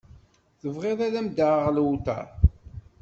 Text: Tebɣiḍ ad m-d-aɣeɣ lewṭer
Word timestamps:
Tebɣiḍ 0.61 0.99
ad 1.07 1.15
m-d-aɣeɣ 1.25 1.67
lewṭer 1.75 2.25